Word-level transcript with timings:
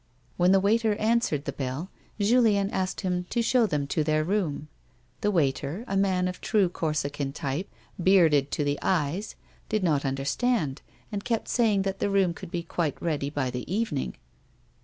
When 0.35 0.51
the 0.51 0.59
waiter 0.59 0.95
answered 0.95 1.45
the 1.45 1.51
bell, 1.53 1.91
Julien 2.19 2.71
asked 2.71 3.01
him 3.01 3.25
to 3.25 3.43
show 3.43 3.67
them 3.67 3.85
to 3.85 4.03
their 4.03 4.23
room; 4.23 4.67
the 5.21 5.29
waiter, 5.29 5.85
a 5.87 5.95
man 5.95 6.27
of 6.27 6.41
true 6.41 6.69
Corsican 6.69 7.31
type, 7.33 7.69
bearded 8.01 8.49
to 8.49 8.63
the 8.63 8.79
eyes, 8.81 9.35
did 9.69 9.83
not 9.83 10.03
understand, 10.03 10.81
and 11.11 11.23
kept 11.23 11.47
saying 11.49 11.83
that 11.83 11.99
the 11.99 12.09
room 12.09 12.33
would 12.41 12.49
be 12.49 12.63
quite 12.63 12.99
ready 12.99 13.29
by 13.29 13.51
the 13.51 13.71
evening. 13.71 14.15